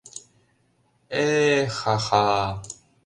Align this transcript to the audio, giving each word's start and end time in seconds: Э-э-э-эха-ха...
Э-э-э-эха-ха... 1.21 2.21